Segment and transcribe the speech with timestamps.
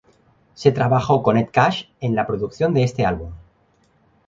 [0.55, 3.33] Se trabajó con Ed Cash en la producción de este álbum.